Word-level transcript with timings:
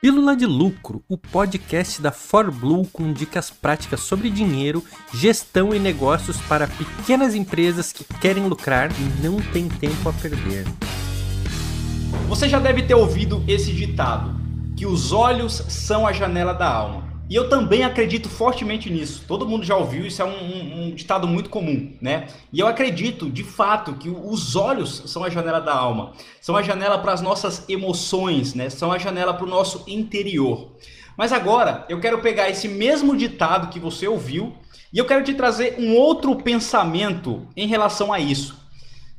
Pílula 0.00 0.34
de 0.34 0.46
Lucro, 0.46 1.04
o 1.06 1.18
podcast 1.18 2.00
da 2.00 2.10
ForBlue 2.10 2.86
com 2.90 3.12
dicas 3.12 3.50
práticas 3.50 4.00
sobre 4.00 4.30
dinheiro, 4.30 4.82
gestão 5.12 5.74
e 5.74 5.78
negócios 5.78 6.38
para 6.38 6.66
pequenas 6.66 7.34
empresas 7.34 7.92
que 7.92 8.02
querem 8.18 8.48
lucrar 8.48 8.90
e 8.92 9.22
não 9.22 9.36
têm 9.52 9.68
tempo 9.68 10.08
a 10.08 10.12
perder. 10.14 10.64
Você 12.28 12.48
já 12.48 12.58
deve 12.58 12.84
ter 12.84 12.94
ouvido 12.94 13.44
esse 13.46 13.72
ditado, 13.72 14.40
que 14.74 14.86
os 14.86 15.12
olhos 15.12 15.62
são 15.68 16.06
a 16.06 16.14
janela 16.14 16.54
da 16.54 16.72
alma. 16.72 17.09
E 17.30 17.34
eu 17.36 17.48
também 17.48 17.84
acredito 17.84 18.28
fortemente 18.28 18.90
nisso. 18.90 19.22
Todo 19.28 19.46
mundo 19.46 19.64
já 19.64 19.76
ouviu, 19.76 20.04
isso 20.04 20.20
é 20.20 20.24
um, 20.24 20.30
um, 20.30 20.82
um, 20.82 20.90
ditado 20.90 21.28
muito 21.28 21.48
comum, 21.48 21.96
né? 22.00 22.26
E 22.52 22.58
eu 22.58 22.66
acredito, 22.66 23.30
de 23.30 23.44
fato, 23.44 23.94
que 23.94 24.10
os 24.10 24.56
olhos 24.56 25.04
são 25.06 25.22
a 25.22 25.30
janela 25.30 25.60
da 25.60 25.72
alma, 25.72 26.12
são 26.40 26.56
a 26.56 26.62
janela 26.62 26.98
para 26.98 27.12
as 27.12 27.22
nossas 27.22 27.68
emoções, 27.68 28.52
né? 28.54 28.68
São 28.68 28.90
a 28.90 28.98
janela 28.98 29.32
para 29.32 29.46
o 29.46 29.48
nosso 29.48 29.84
interior. 29.86 30.72
Mas 31.16 31.32
agora 31.32 31.86
eu 31.88 32.00
quero 32.00 32.18
pegar 32.20 32.50
esse 32.50 32.66
mesmo 32.66 33.16
ditado 33.16 33.68
que 33.68 33.78
você 33.78 34.08
ouviu 34.08 34.52
e 34.92 34.98
eu 34.98 35.04
quero 35.04 35.22
te 35.22 35.32
trazer 35.32 35.76
um 35.78 35.94
outro 35.94 36.34
pensamento 36.34 37.46
em 37.56 37.68
relação 37.68 38.12
a 38.12 38.18
isso. 38.18 38.58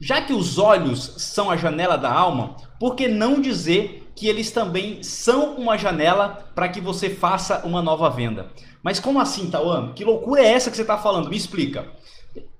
Já 0.01 0.21
que 0.21 0.33
os 0.33 0.57
olhos 0.57 1.13
são 1.19 1.49
a 1.49 1.55
janela 1.55 1.97
da 1.97 2.11
alma, 2.11 2.57
por 2.77 2.93
que 2.93 3.07
não 3.07 3.39
dizer 3.39 4.10
que 4.21 4.27
eles 4.27 4.51
também 4.51 5.01
são 5.01 5.55
uma 5.55 5.75
janela 5.75 6.51
para 6.53 6.69
que 6.69 6.79
você 6.79 7.09
faça 7.09 7.65
uma 7.65 7.81
nova 7.81 8.07
venda. 8.07 8.51
Mas 8.83 8.99
como 8.99 9.19
assim, 9.19 9.49
Tauan? 9.49 9.93
Que 9.93 10.05
loucura 10.05 10.43
é 10.43 10.53
essa 10.53 10.69
que 10.69 10.75
você 10.75 10.83
está 10.83 10.95
falando? 10.95 11.27
Me 11.27 11.35
explica. 11.35 11.87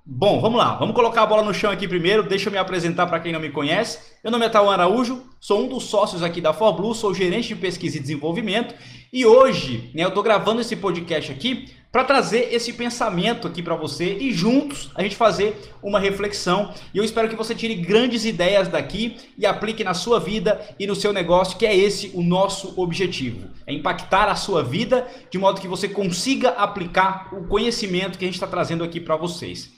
Bom, 0.04 0.42
vamos 0.42 0.58
lá. 0.58 0.74
Vamos 0.78 0.96
colocar 0.96 1.22
a 1.22 1.26
bola 1.28 1.44
no 1.44 1.54
chão 1.54 1.70
aqui 1.70 1.88
primeiro. 1.88 2.24
Deixa 2.24 2.50
eu 2.50 2.52
me 2.52 2.58
apresentar 2.58 3.06
para 3.06 3.20
quem 3.20 3.32
não 3.32 3.40
me 3.40 3.52
conhece. 3.52 4.00
Meu 4.24 4.32
nome 4.32 4.48
é 4.48 4.50
Tauan 4.50 4.74
Araújo, 4.74 5.22
sou 5.40 5.64
um 5.64 5.68
dos 5.68 5.84
sócios 5.84 6.24
aqui 6.24 6.42
da 6.42 6.52
ForBlue, 6.52 6.96
sou 6.96 7.14
gerente 7.14 7.50
de 7.50 7.56
pesquisa 7.56 7.98
e 7.98 8.00
desenvolvimento. 8.00 8.74
E 9.14 9.24
hoje, 9.24 9.92
né, 9.94 10.04
eu 10.04 10.08
estou 10.08 10.24
gravando 10.24 10.62
esse 10.62 10.76
podcast 10.76 11.32
aqui 11.32 11.72
para 11.92 12.06
trazer 12.06 12.54
esse 12.54 12.72
pensamento 12.72 13.48
aqui 13.48 13.62
para 13.62 13.76
você 13.76 14.18
e 14.18 14.32
juntos 14.32 14.90
a 14.96 15.04
gente 15.04 15.16
fazer 15.16 15.74
uma 15.84 16.00
reflexão. 16.00 16.74
E 16.94 16.98
eu 16.98 17.04
espero 17.04 17.28
que 17.28 17.36
você 17.36 17.54
tire 17.54 17.76
grandes 17.76 18.24
ideias 18.24 18.70
daqui 18.70 19.18
e 19.38 19.46
aplique 19.46 19.84
na 19.84 19.94
sua 19.94 20.18
vida 20.18 20.62
e 20.80 20.88
no 20.88 20.96
seu 20.96 21.12
negócio, 21.12 21.58
que 21.58 21.66
é 21.66 21.76
esse 21.76 22.12
o 22.14 22.24
nosso 22.24 22.80
objetivo. 22.80 23.50
É 23.68 23.74
impactar 23.74 24.30
a 24.30 24.36
sua 24.36 24.64
vida 24.64 25.06
de 25.30 25.38
modo 25.38 25.60
que 25.60 25.68
você 25.68 25.90
consiga 25.90 26.52
aplicar 26.52 27.28
o 27.34 27.46
conhecimento 27.48 28.18
que 28.18 28.24
a 28.24 28.28
gente 28.28 28.36
está 28.36 28.48
trazendo 28.48 28.86
aqui 28.86 29.02
para 29.02 29.18
vocês. 29.18 29.70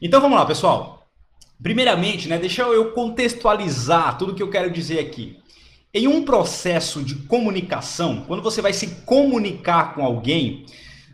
Então 0.00 0.20
vamos 0.20 0.38
lá, 0.38 0.46
pessoal. 0.46 1.08
Primeiramente, 1.60 2.28
né, 2.28 2.38
deixa 2.38 2.62
eu 2.62 2.92
contextualizar 2.92 4.16
tudo 4.16 4.32
que 4.32 4.42
eu 4.42 4.50
quero 4.50 4.70
dizer 4.70 5.00
aqui. 5.00 5.36
Em 5.92 6.06
um 6.06 6.22
processo 6.22 7.02
de 7.02 7.16
comunicação, 7.16 8.24
quando 8.28 8.42
você 8.42 8.62
vai 8.62 8.72
se 8.72 9.02
comunicar 9.04 9.94
com 9.94 10.04
alguém, 10.04 10.64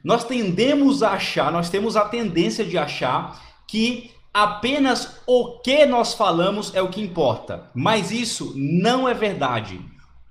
nós 0.04 0.22
tendemos 0.22 1.02
a 1.02 1.12
achar, 1.12 1.50
nós 1.50 1.70
temos 1.70 1.96
a 1.96 2.04
tendência 2.04 2.62
de 2.62 2.76
achar 2.76 3.42
que 3.66 4.10
apenas 4.34 5.22
o 5.26 5.60
que 5.60 5.86
nós 5.86 6.12
falamos 6.12 6.74
é 6.74 6.82
o 6.82 6.90
que 6.90 7.00
importa. 7.00 7.70
Mas 7.74 8.10
isso 8.10 8.52
não 8.54 9.08
é 9.08 9.14
verdade. 9.14 9.80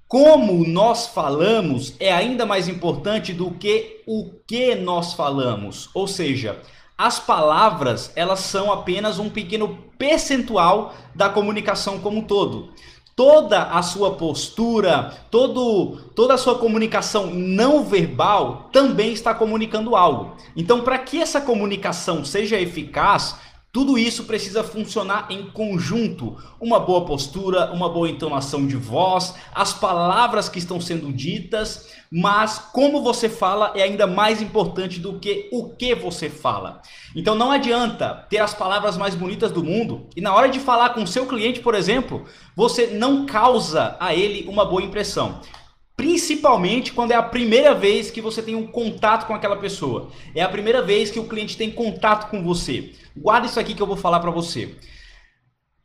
Como 0.07 0.63
nós 0.67 1.07
falamos 1.07 1.95
é 1.99 2.13
ainda 2.13 2.45
mais 2.45 2.67
importante 2.67 3.33
do 3.33 3.49
que 3.49 4.03
o 4.05 4.29
que 4.45 4.75
nós 4.75 5.13
falamos. 5.13 5.89
Ou 5.95 6.07
seja, 6.07 6.61
as 6.95 7.19
palavras, 7.19 8.11
elas 8.15 8.41
são 8.41 8.71
apenas 8.71 9.17
um 9.17 9.27
pequeno 9.27 9.79
percentual 9.97 10.93
da 11.15 11.29
comunicação 11.29 11.97
como 11.97 12.19
um 12.19 12.23
todo 12.23 12.71
toda 13.15 13.63
a 13.63 13.81
sua 13.81 14.11
postura, 14.11 15.13
todo, 15.29 15.97
toda 16.15 16.33
a 16.33 16.37
sua 16.37 16.57
comunicação 16.57 17.27
não 17.27 17.83
verbal 17.83 18.69
também 18.71 19.13
está 19.13 19.33
comunicando 19.33 19.95
algo. 19.95 20.35
Então, 20.55 20.81
para 20.81 20.97
que 20.97 21.21
essa 21.21 21.39
comunicação 21.39 22.25
seja 22.25 22.59
eficaz, 22.59 23.35
tudo 23.73 23.97
isso 23.97 24.25
precisa 24.25 24.63
funcionar 24.63 25.25
em 25.31 25.49
conjunto. 25.49 26.37
Uma 26.61 26.79
boa 26.79 27.05
postura, 27.05 27.73
uma 27.73 27.89
boa 27.89 28.07
entonação 28.07 28.67
de 28.67 28.75
voz, 28.75 29.33
as 29.51 29.73
palavras 29.73 30.47
que 30.47 30.59
estão 30.59 30.79
sendo 30.79 31.11
ditas, 31.11 31.89
mas 32.11 32.59
como 32.71 33.01
você 33.01 33.27
fala 33.27 33.73
é 33.75 33.81
ainda 33.81 34.05
mais 34.05 34.43
importante 34.43 34.99
do 34.99 35.17
que 35.17 35.49
o 35.51 35.69
que 35.69 35.95
você 35.95 36.29
fala. 36.29 36.83
Então 37.15 37.33
não 37.33 37.49
adianta 37.49 38.27
ter 38.29 38.37
as 38.37 38.53
palavras 38.53 38.95
mais 38.95 39.15
bonitas 39.15 39.51
do 39.51 39.63
mundo 39.63 40.07
e 40.15 40.21
na 40.21 40.35
hora 40.35 40.49
de 40.49 40.59
falar 40.59 40.89
com 40.89 41.01
o 41.01 41.07
seu 41.07 41.25
cliente, 41.25 41.59
por 41.59 41.73
exemplo, 41.73 42.25
você 42.55 42.85
não 42.85 43.25
causa 43.25 43.97
a 43.99 44.13
ele 44.13 44.47
uma 44.47 44.65
boa 44.65 44.83
impressão. 44.83 45.41
Principalmente 45.95 46.91
quando 46.91 47.11
é 47.11 47.15
a 47.15 47.23
primeira 47.23 47.73
vez 47.73 48.09
que 48.09 48.21
você 48.21 48.41
tem 48.41 48.55
um 48.55 48.65
contato 48.65 49.27
com 49.27 49.33
aquela 49.33 49.57
pessoa. 49.57 50.09
É 50.33 50.41
a 50.41 50.49
primeira 50.49 50.81
vez 50.81 51.11
que 51.11 51.19
o 51.19 51.27
cliente 51.27 51.55
tem 51.55 51.71
contato 51.71 52.29
com 52.29 52.43
você. 52.43 52.93
Guarda 53.15 53.47
isso 53.47 53.59
aqui 53.59 53.75
que 53.75 53.81
eu 53.81 53.87
vou 53.87 53.95
falar 53.97 54.19
para 54.19 54.31
você. 54.31 54.75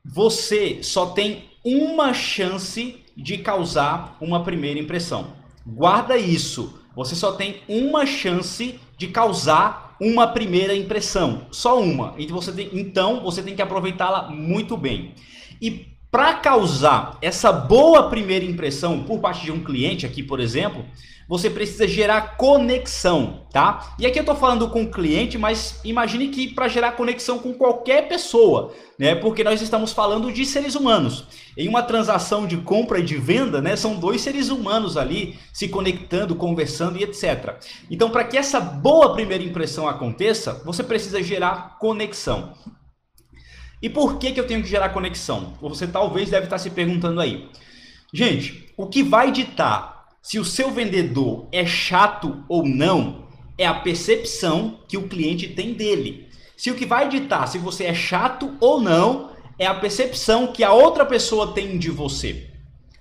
Você 0.04 0.82
só 0.82 1.06
tem 1.06 1.44
uma 1.64 2.14
chance 2.14 3.04
de 3.14 3.38
causar 3.38 4.16
uma 4.20 4.42
primeira 4.42 4.80
impressão. 4.80 5.36
Guarda 5.66 6.16
isso. 6.16 6.80
Você 6.96 7.14
só 7.14 7.32
tem 7.32 7.60
uma 7.68 8.06
chance 8.06 8.80
de 8.96 9.08
causar 9.08 9.96
uma 10.00 10.28
primeira 10.28 10.74
impressão. 10.74 11.46
Só 11.50 11.80
uma. 11.80 12.14
Então 12.16 12.34
você 12.34 12.52
tem, 12.52 12.70
então, 12.72 13.22
você 13.22 13.42
tem 13.42 13.54
que 13.54 13.62
aproveitá-la 13.62 14.30
muito 14.30 14.76
bem. 14.76 15.14
E 15.60 15.97
para 16.18 16.34
causar 16.34 17.16
essa 17.22 17.52
boa 17.52 18.10
primeira 18.10 18.44
impressão 18.44 19.04
por 19.04 19.20
parte 19.20 19.44
de 19.44 19.52
um 19.52 19.62
cliente 19.62 20.04
aqui, 20.04 20.20
por 20.20 20.40
exemplo, 20.40 20.84
você 21.28 21.48
precisa 21.48 21.86
gerar 21.86 22.36
conexão, 22.36 23.46
tá? 23.52 23.94
E 24.00 24.04
aqui 24.04 24.18
eu 24.18 24.22
estou 24.22 24.34
falando 24.34 24.68
com 24.68 24.82
o 24.82 24.90
cliente, 24.90 25.38
mas 25.38 25.78
imagine 25.84 26.26
que 26.26 26.48
para 26.48 26.66
gerar 26.66 26.96
conexão 26.96 27.38
com 27.38 27.54
qualquer 27.54 28.08
pessoa, 28.08 28.74
né? 28.98 29.14
Porque 29.14 29.44
nós 29.44 29.62
estamos 29.62 29.92
falando 29.92 30.32
de 30.32 30.44
seres 30.44 30.74
humanos. 30.74 31.24
Em 31.56 31.68
uma 31.68 31.84
transação 31.84 32.48
de 32.48 32.56
compra 32.56 32.98
e 32.98 33.04
de 33.04 33.16
venda, 33.16 33.62
né, 33.62 33.76
são 33.76 33.94
dois 33.94 34.20
seres 34.20 34.48
humanos 34.48 34.96
ali 34.96 35.38
se 35.52 35.68
conectando, 35.68 36.34
conversando 36.34 36.98
e 36.98 37.04
etc. 37.04 37.60
Então, 37.88 38.10
para 38.10 38.24
que 38.24 38.36
essa 38.36 38.58
boa 38.58 39.12
primeira 39.12 39.44
impressão 39.44 39.86
aconteça, 39.86 40.62
você 40.64 40.82
precisa 40.82 41.22
gerar 41.22 41.78
conexão. 41.78 42.54
E 43.80 43.88
por 43.88 44.18
que, 44.18 44.32
que 44.32 44.40
eu 44.40 44.46
tenho 44.46 44.62
que 44.62 44.68
gerar 44.68 44.88
conexão? 44.90 45.54
Você 45.60 45.86
talvez 45.86 46.30
deve 46.30 46.44
estar 46.44 46.58
se 46.58 46.70
perguntando 46.70 47.20
aí. 47.20 47.48
Gente, 48.12 48.72
o 48.76 48.86
que 48.86 49.02
vai 49.02 49.30
ditar 49.30 50.08
se 50.22 50.38
o 50.38 50.44
seu 50.44 50.70
vendedor 50.70 51.46
é 51.52 51.64
chato 51.64 52.44
ou 52.48 52.66
não 52.66 53.28
é 53.56 53.66
a 53.66 53.74
percepção 53.74 54.80
que 54.88 54.96
o 54.96 55.08
cliente 55.08 55.48
tem 55.48 55.74
dele. 55.74 56.28
Se 56.56 56.70
o 56.70 56.74
que 56.74 56.86
vai 56.86 57.08
ditar 57.08 57.46
se 57.46 57.58
você 57.58 57.84
é 57.84 57.94
chato 57.94 58.56
ou 58.60 58.80
não 58.80 59.30
é 59.58 59.66
a 59.66 59.74
percepção 59.74 60.48
que 60.48 60.64
a 60.64 60.72
outra 60.72 61.04
pessoa 61.04 61.52
tem 61.52 61.78
de 61.78 61.90
você. 61.90 62.50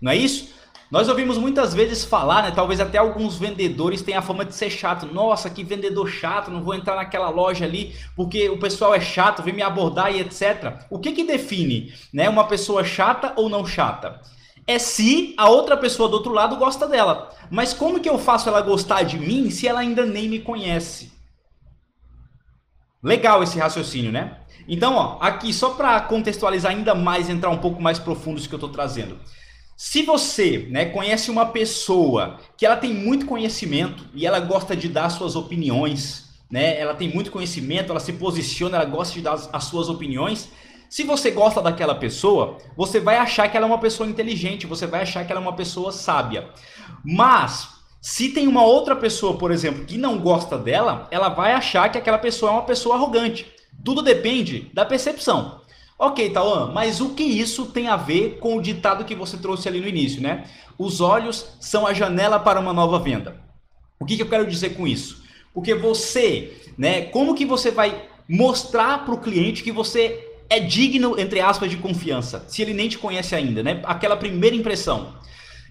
Não 0.01 0.11
é 0.11 0.15
isso? 0.15 0.53
Nós 0.89 1.09
ouvimos 1.09 1.37
muitas 1.37 1.73
vezes 1.73 2.05
falar, 2.05 2.43
né? 2.43 2.51
Talvez 2.51 2.79
até 2.79 2.97
alguns 2.97 3.37
vendedores 3.37 4.01
tenham 4.01 4.19
a 4.19 4.21
fama 4.21 4.45
de 4.45 4.55
ser 4.55 4.69
chato. 4.69 5.05
Nossa, 5.05 5.49
que 5.49 5.61
vendedor 5.61 6.07
chato, 6.07 6.49
não 6.49 6.63
vou 6.63 6.73
entrar 6.73 6.95
naquela 6.95 7.29
loja 7.29 7.65
ali 7.65 7.93
porque 8.15 8.49
o 8.49 8.57
pessoal 8.57 8.95
é 8.95 8.99
chato, 9.01 9.43
vem 9.43 9.53
me 9.53 9.61
abordar 9.61 10.15
e 10.15 10.21
etc. 10.21 10.85
O 10.89 10.97
que 10.97 11.11
que 11.11 11.25
define, 11.25 11.93
né, 12.13 12.29
uma 12.29 12.45
pessoa 12.45 12.85
chata 12.85 13.33
ou 13.35 13.49
não 13.49 13.65
chata? 13.65 14.21
É 14.65 14.79
se 14.79 15.33
a 15.37 15.49
outra 15.49 15.75
pessoa 15.75 16.07
do 16.07 16.15
outro 16.15 16.31
lado 16.31 16.55
gosta 16.55 16.87
dela. 16.87 17.31
Mas 17.49 17.73
como 17.73 17.99
que 17.99 18.09
eu 18.09 18.17
faço 18.17 18.47
ela 18.47 18.61
gostar 18.61 19.03
de 19.03 19.17
mim 19.17 19.49
se 19.49 19.67
ela 19.67 19.81
ainda 19.81 20.05
nem 20.05 20.29
me 20.29 20.39
conhece? 20.39 21.11
Legal 23.03 23.43
esse 23.43 23.59
raciocínio, 23.59 24.11
né? 24.11 24.39
Então, 24.67 24.95
ó, 24.95 25.17
aqui 25.21 25.53
só 25.53 25.71
para 25.71 25.99
contextualizar 26.01 26.71
ainda 26.71 26.95
mais, 26.95 27.29
entrar 27.29 27.49
um 27.49 27.57
pouco 27.57 27.81
mais 27.81 27.99
profundo 27.99 28.37
isso 28.37 28.49
que 28.49 28.55
eu 28.55 28.57
estou 28.57 28.71
trazendo. 28.71 29.17
Se 29.79 30.01
você 30.01 30.67
né, 30.71 30.85
conhece 30.85 31.29
uma 31.29 31.45
pessoa 31.45 32.39
que 32.57 32.65
ela 32.65 32.75
tem 32.75 32.91
muito 32.91 33.27
conhecimento 33.27 34.05
e 34.11 34.25
ela 34.25 34.39
gosta 34.39 34.75
de 34.75 34.89
dar 34.89 35.07
suas 35.11 35.35
opiniões, 35.35 36.29
né, 36.49 36.79
ela 36.79 36.95
tem 36.95 37.13
muito 37.13 37.29
conhecimento, 37.29 37.91
ela 37.91 37.99
se 37.99 38.13
posiciona, 38.13 38.77
ela 38.77 38.85
gosta 38.85 39.13
de 39.13 39.21
dar 39.21 39.33
as, 39.33 39.47
as 39.53 39.65
suas 39.65 39.87
opiniões. 39.87 40.49
Se 40.89 41.03
você 41.03 41.29
gosta 41.29 41.61
daquela 41.61 41.93
pessoa, 41.93 42.57
você 42.75 42.99
vai 42.99 43.17
achar 43.17 43.47
que 43.51 43.55
ela 43.55 43.67
é 43.67 43.69
uma 43.69 43.77
pessoa 43.77 44.09
inteligente, 44.09 44.65
você 44.65 44.87
vai 44.87 45.03
achar 45.03 45.23
que 45.23 45.31
ela 45.31 45.39
é 45.39 45.43
uma 45.43 45.55
pessoa 45.55 45.91
sábia. 45.91 46.49
Mas 47.05 47.69
se 48.01 48.29
tem 48.29 48.47
uma 48.47 48.65
outra 48.65 48.95
pessoa, 48.95 49.37
por 49.37 49.51
exemplo, 49.51 49.85
que 49.85 49.95
não 49.95 50.17
gosta 50.17 50.57
dela, 50.57 51.07
ela 51.11 51.29
vai 51.29 51.51
achar 51.53 51.91
que 51.91 51.99
aquela 51.99 52.17
pessoa 52.17 52.51
é 52.51 52.55
uma 52.55 52.63
pessoa 52.63 52.95
arrogante. 52.95 53.45
Tudo 53.85 54.01
depende 54.01 54.71
da 54.73 54.83
percepção. 54.83 55.61
Ok, 55.99 56.29
Tauan, 56.29 56.71
mas 56.73 57.01
o 57.01 57.15
que 57.15 57.23
isso 57.23 57.65
tem 57.65 57.87
a 57.87 57.95
ver 57.95 58.37
com 58.39 58.55
o 58.55 58.61
ditado 58.61 59.03
que 59.03 59.15
você 59.15 59.35
trouxe 59.35 59.67
ali 59.67 59.79
no 59.81 59.87
início, 59.87 60.21
né? 60.21 60.45
Os 60.77 61.01
olhos 61.01 61.57
são 61.59 61.87
a 61.87 61.93
janela 61.93 62.39
para 62.39 62.59
uma 62.59 62.71
nova 62.71 62.99
venda. 62.99 63.41
O 63.99 64.05
que, 64.05 64.15
que 64.15 64.21
eu 64.21 64.29
quero 64.29 64.45
dizer 64.45 64.75
com 64.75 64.87
isso? 64.87 65.23
Porque 65.53 65.73
você, 65.73 66.55
né, 66.77 67.05
como 67.05 67.33
que 67.33 67.45
você 67.45 67.71
vai 67.71 68.09
mostrar 68.29 69.05
para 69.05 69.13
o 69.15 69.19
cliente 69.19 69.63
que 69.63 69.71
você 69.71 70.23
é 70.49 70.59
digno, 70.59 71.19
entre 71.19 71.41
aspas, 71.41 71.71
de 71.71 71.77
confiança, 71.77 72.45
se 72.47 72.61
ele 72.61 72.75
nem 72.75 72.87
te 72.87 72.99
conhece 72.99 73.35
ainda, 73.35 73.63
né? 73.63 73.81
Aquela 73.83 74.15
primeira 74.15 74.55
impressão. 74.55 75.15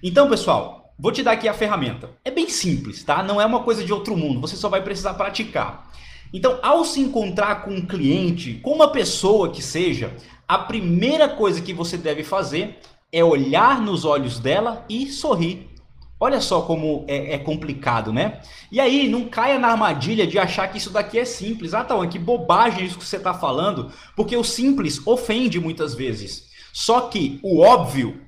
Então, 0.02 0.28
pessoal, 0.28 0.93
vou 0.99 1.12
te 1.12 1.23
dar 1.23 1.32
aqui 1.32 1.49
a 1.49 1.55
ferramenta. 1.55 2.11
É 2.25 2.32
bem 2.32 2.49
simples, 2.49 3.05
tá? 3.05 3.23
Não 3.23 3.40
é 3.40 3.46
uma 3.46 3.61
coisa 3.61 3.84
de 3.84 3.93
outro 3.93 4.17
mundo, 4.17 4.40
você 4.40 4.56
só 4.56 4.69
vai 4.69 4.82
precisar 4.82 5.14
praticar. 5.14 5.90
Então, 6.32 6.58
ao 6.62 6.84
se 6.84 7.00
encontrar 7.00 7.62
com 7.64 7.70
um 7.70 7.87
cliente, 7.87 8.55
com 8.62 8.73
uma 8.73 8.88
pessoa 8.88 9.50
que 9.50 9.62
seja, 9.62 10.14
a 10.46 10.58
primeira 10.58 11.28
coisa 11.28 11.61
que 11.61 11.73
você 11.73 11.96
deve 11.96 12.23
fazer 12.23 12.78
é 13.12 13.25
olhar 13.25 13.81
nos 13.81 14.05
olhos 14.05 14.38
dela 14.38 14.84
e 14.88 15.06
sorrir. 15.06 15.69
Olha 16.19 16.40
só 16.40 16.62
como 16.62 17.05
é, 17.06 17.34
é, 17.34 17.38
complicado, 17.38 18.12
né? 18.12 18.40
E 18.73 18.81
aí, 18.81 19.06
não 19.08 19.26
caia 19.26 19.58
na 19.58 19.69
armadilha 19.69 20.26
de 20.26 20.38
achar 20.38 20.67
que 20.69 20.78
isso 20.78 20.90
daqui 20.90 21.19
é 21.19 21.25
simples. 21.25 21.75
Ah, 21.75 21.84
tá, 21.84 22.06
que 22.06 22.19
bobagem 22.19 22.87
isso 22.87 22.99
que 22.99 23.05
você 23.05 23.19
está 23.19 23.34
falando, 23.34 23.93
porque 24.14 24.34
o 24.34 24.43
simples 24.43 25.06
ofende 25.06 25.61
muitas 25.61 25.94
vezes. 25.94 26.46
Só 26.73 27.02
que 27.02 27.38
o 27.43 27.61
óbvio, 27.61 28.20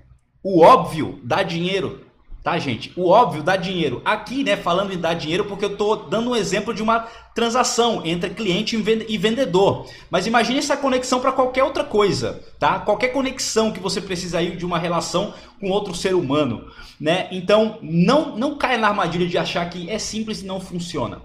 o 0.43 0.61
óbvio 0.61 1.19
dá 1.25 1.43
dinheiro 1.43 2.08
tá, 2.49 2.59
gente? 2.59 2.91
O 2.97 3.11
óbvio 3.11 3.43
dá 3.43 3.57
dinheiro. 3.57 4.01
Aqui, 4.07 4.43
né, 4.43 4.57
falando 4.57 4.91
em 4.91 4.99
dar 4.99 5.13
dinheiro, 5.13 5.45
porque 5.45 5.67
eu 5.67 5.77
tô 5.77 5.95
dando 5.97 6.31
um 6.31 6.37
exemplo 6.37 6.73
de 6.73 6.83
uma 6.83 7.01
transação 7.35 8.01
entre 8.07 8.31
cliente 8.31 8.75
e 8.75 9.19
vendedor. 9.19 9.87
Mas 10.11 10.27
imagine 10.27 10.59
essa 10.59 10.75
conexão 10.75 11.21
para 11.21 11.31
qualquer 11.31 11.63
outra 11.63 11.85
coisa, 11.85 12.43
tá? 12.59 12.79
Qualquer 12.79 13.09
conexão 13.09 13.71
que 13.71 13.79
você 13.79 14.01
precisa 14.01 14.39
aí 14.39 14.57
de 14.57 14.65
uma 14.65 14.79
relação 14.79 15.35
com 15.61 15.69
outro 15.69 15.95
ser 15.95 16.15
humano, 16.15 16.71
né? 16.99 17.29
Então, 17.31 17.79
não 17.83 18.35
não 18.35 18.57
caia 18.57 18.79
na 18.79 18.89
armadilha 18.89 19.27
de 19.27 19.37
achar 19.37 19.69
que 19.69 19.91
é 19.91 19.99
simples 19.99 20.41
e 20.41 20.47
não 20.47 20.59
funciona. 20.59 21.21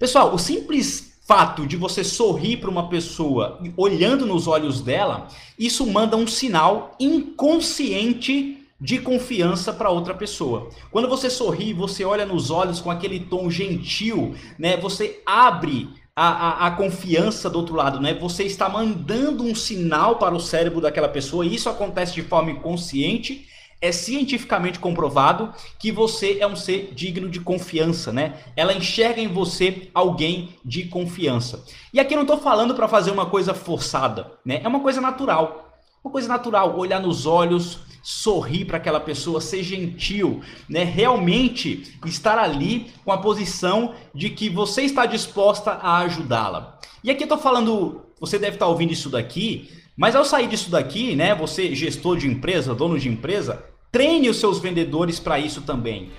Pessoal, 0.00 0.34
o 0.34 0.38
simples 0.38 1.16
fato 1.28 1.64
de 1.64 1.76
você 1.76 2.02
sorrir 2.02 2.56
para 2.56 2.70
uma 2.70 2.88
pessoa 2.88 3.60
olhando 3.76 4.26
nos 4.26 4.48
olhos 4.48 4.80
dela, 4.80 5.28
isso 5.56 5.86
manda 5.86 6.16
um 6.16 6.26
sinal 6.26 6.96
inconsciente 6.98 8.65
de 8.80 8.98
confiança 8.98 9.72
para 9.72 9.90
outra 9.90 10.14
pessoa. 10.14 10.68
Quando 10.90 11.08
você 11.08 11.30
sorri, 11.30 11.72
você 11.72 12.04
olha 12.04 12.26
nos 12.26 12.50
olhos 12.50 12.80
com 12.80 12.90
aquele 12.90 13.20
tom 13.20 13.50
gentil, 13.50 14.34
né? 14.58 14.76
Você 14.76 15.22
abre 15.24 15.88
a, 16.14 16.28
a, 16.28 16.66
a, 16.66 16.70
confiança 16.70 17.48
do 17.48 17.58
outro 17.58 17.74
lado, 17.74 18.00
né? 18.00 18.14
Você 18.14 18.44
está 18.44 18.68
mandando 18.68 19.44
um 19.44 19.54
sinal 19.54 20.16
para 20.16 20.34
o 20.34 20.40
cérebro 20.40 20.80
daquela 20.80 21.08
pessoa, 21.08 21.44
e 21.44 21.54
isso 21.54 21.68
acontece 21.68 22.14
de 22.14 22.22
forma 22.22 22.50
inconsciente. 22.50 23.46
É 23.78 23.92
cientificamente 23.92 24.78
comprovado 24.78 25.52
que 25.78 25.92
você 25.92 26.38
é 26.40 26.46
um 26.46 26.56
ser 26.56 26.94
digno 26.94 27.28
de 27.28 27.40
confiança, 27.40 28.10
né? 28.10 28.34
Ela 28.56 28.72
enxerga 28.72 29.20
em 29.20 29.28
você 29.28 29.90
alguém 29.92 30.54
de 30.64 30.84
confiança. 30.86 31.62
E 31.92 32.00
aqui 32.00 32.14
eu 32.14 32.16
não 32.16 32.24
estou 32.24 32.38
falando 32.38 32.74
para 32.74 32.88
fazer 32.88 33.10
uma 33.10 33.26
coisa 33.26 33.52
forçada, 33.52 34.32
né? 34.42 34.60
É 34.64 34.68
uma 34.68 34.80
coisa 34.80 35.00
natural. 35.00 35.65
Uma 36.06 36.12
coisa 36.12 36.28
natural, 36.28 36.78
olhar 36.78 37.00
nos 37.00 37.26
olhos, 37.26 37.80
sorrir 38.00 38.64
para 38.64 38.76
aquela 38.76 39.00
pessoa, 39.00 39.40
ser 39.40 39.64
gentil, 39.64 40.40
né? 40.68 40.84
Realmente 40.84 41.98
estar 42.06 42.38
ali 42.38 42.92
com 43.04 43.10
a 43.10 43.18
posição 43.18 43.92
de 44.14 44.30
que 44.30 44.48
você 44.48 44.82
está 44.82 45.04
disposta 45.04 45.72
a 45.72 45.98
ajudá-la. 46.02 46.78
E 47.02 47.10
aqui 47.10 47.24
eu 47.24 47.28
tô 47.28 47.36
falando, 47.36 48.02
você 48.20 48.38
deve 48.38 48.54
estar 48.54 48.68
ouvindo 48.68 48.92
isso 48.92 49.10
daqui, 49.10 49.68
mas 49.96 50.14
ao 50.14 50.24
sair 50.24 50.46
disso 50.46 50.70
daqui, 50.70 51.16
né, 51.16 51.34
você 51.34 51.74
gestor 51.74 52.16
de 52.18 52.28
empresa, 52.28 52.72
dono 52.72 53.00
de 53.00 53.08
empresa, 53.08 53.64
treine 53.90 54.30
os 54.30 54.36
seus 54.36 54.60
vendedores 54.60 55.18
para 55.18 55.40
isso 55.40 55.62
também. 55.62 56.10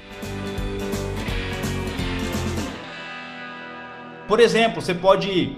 Por 4.28 4.42
exemplo, 4.42 4.82
você 4.82 4.94
pode 4.94 5.56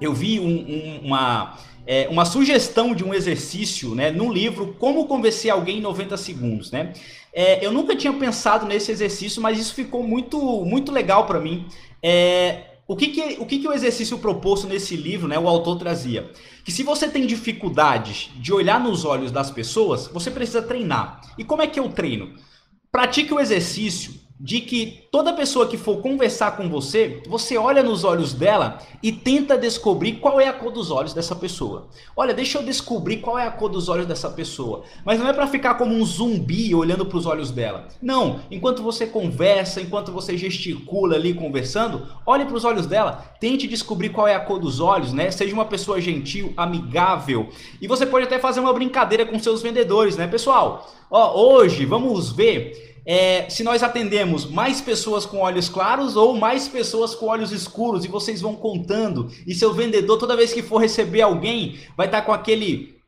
eu 0.00 0.12
vi 0.12 0.38
um, 0.38 0.46
um, 0.46 1.00
uma 1.06 1.58
é, 1.90 2.06
uma 2.10 2.26
sugestão 2.26 2.94
de 2.94 3.02
um 3.02 3.14
exercício 3.14 3.94
né, 3.94 4.10
no 4.10 4.30
livro 4.30 4.76
Como 4.78 5.06
Convencer 5.06 5.50
Alguém 5.50 5.78
em 5.78 5.80
90 5.80 6.18
Segundos. 6.18 6.70
Né? 6.70 6.92
É, 7.32 7.64
eu 7.64 7.72
nunca 7.72 7.96
tinha 7.96 8.12
pensado 8.12 8.66
nesse 8.66 8.92
exercício, 8.92 9.40
mas 9.40 9.58
isso 9.58 9.72
ficou 9.72 10.02
muito, 10.02 10.38
muito 10.66 10.92
legal 10.92 11.24
para 11.24 11.40
mim. 11.40 11.66
É, 12.02 12.74
o 12.86 12.94
que, 12.94 13.08
que, 13.08 13.36
o 13.40 13.46
que, 13.46 13.60
que 13.60 13.66
o 13.66 13.72
exercício 13.72 14.18
proposto 14.18 14.66
nesse 14.66 14.96
livro, 14.96 15.26
né, 15.26 15.38
o 15.38 15.48
autor 15.48 15.78
trazia? 15.78 16.30
Que 16.62 16.70
se 16.70 16.82
você 16.82 17.08
tem 17.08 17.26
dificuldades 17.26 18.28
de 18.36 18.52
olhar 18.52 18.78
nos 18.78 19.06
olhos 19.06 19.32
das 19.32 19.50
pessoas, 19.50 20.08
você 20.08 20.30
precisa 20.30 20.60
treinar. 20.60 21.22
E 21.38 21.44
como 21.44 21.62
é 21.62 21.66
que 21.66 21.80
eu 21.80 21.88
treino? 21.88 22.34
Pratique 22.92 23.32
o 23.32 23.40
exercício 23.40 24.12
de 24.40 24.60
que 24.60 25.08
toda 25.10 25.32
pessoa 25.32 25.66
que 25.66 25.76
for 25.76 25.96
conversar 26.00 26.56
com 26.56 26.68
você, 26.68 27.22
você 27.26 27.56
olha 27.56 27.82
nos 27.82 28.04
olhos 28.04 28.32
dela 28.32 28.78
e 29.02 29.10
tenta 29.10 29.58
descobrir 29.58 30.14
qual 30.14 30.40
é 30.40 30.46
a 30.46 30.52
cor 30.52 30.70
dos 30.70 30.90
olhos 30.90 31.12
dessa 31.12 31.34
pessoa. 31.34 31.88
Olha, 32.16 32.32
deixa 32.32 32.58
eu 32.58 32.62
descobrir 32.62 33.16
qual 33.16 33.38
é 33.38 33.46
a 33.46 33.50
cor 33.50 33.68
dos 33.68 33.88
olhos 33.88 34.06
dessa 34.06 34.30
pessoa. 34.30 34.84
Mas 35.04 35.18
não 35.18 35.28
é 35.28 35.32
para 35.32 35.46
ficar 35.46 35.74
como 35.74 35.92
um 35.92 36.04
zumbi 36.04 36.74
olhando 36.74 37.04
para 37.04 37.18
os 37.18 37.26
olhos 37.26 37.50
dela. 37.50 37.88
Não, 38.00 38.40
enquanto 38.50 38.82
você 38.82 39.06
conversa, 39.06 39.80
enquanto 39.80 40.12
você 40.12 40.36
gesticula 40.36 41.16
ali 41.16 41.34
conversando, 41.34 42.06
olhe 42.24 42.44
para 42.44 42.56
os 42.56 42.64
olhos 42.64 42.86
dela, 42.86 43.34
tente 43.40 43.66
descobrir 43.66 44.10
qual 44.10 44.28
é 44.28 44.34
a 44.34 44.40
cor 44.40 44.60
dos 44.60 44.78
olhos, 44.78 45.12
né? 45.12 45.30
Seja 45.30 45.54
uma 45.54 45.64
pessoa 45.64 46.00
gentil, 46.00 46.52
amigável. 46.56 47.48
E 47.80 47.88
você 47.88 48.06
pode 48.06 48.26
até 48.26 48.38
fazer 48.38 48.60
uma 48.60 48.72
brincadeira 48.72 49.26
com 49.26 49.38
seus 49.38 49.62
vendedores, 49.62 50.16
né, 50.16 50.28
pessoal? 50.28 50.88
Ó, 51.10 51.56
hoje 51.56 51.86
vamos 51.86 52.30
ver 52.30 52.87
é, 53.10 53.48
se 53.48 53.64
nós 53.64 53.82
atendemos 53.82 54.44
mais 54.44 54.82
pessoas 54.82 55.24
com 55.24 55.38
olhos 55.38 55.66
claros 55.66 56.14
ou 56.14 56.36
mais 56.36 56.68
pessoas 56.68 57.14
com 57.14 57.24
olhos 57.24 57.52
escuros 57.52 58.04
e 58.04 58.08
vocês 58.08 58.42
vão 58.42 58.54
contando. 58.54 59.32
E 59.46 59.54
seu 59.54 59.72
vendedor, 59.72 60.18
toda 60.18 60.36
vez 60.36 60.52
que 60.52 60.62
for 60.62 60.76
receber 60.76 61.22
alguém, 61.22 61.78
vai 61.96 62.06
estar 62.06 62.20
tá 62.20 62.26
com 62.26 62.32
aquele 62.34 62.98